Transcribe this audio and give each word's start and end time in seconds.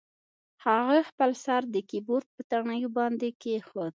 هغه 0.65 0.97
خپل 1.09 1.31
سر 1.45 1.61
د 1.75 1.77
کیبورډ 1.89 2.27
په 2.35 2.41
تڼیو 2.49 2.89
باندې 2.97 3.27
کیښود 3.41 3.89